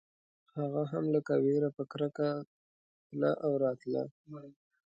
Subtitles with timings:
[0.57, 2.27] هغه هم لکه وېره په کرکه
[3.09, 4.03] تله او راتله.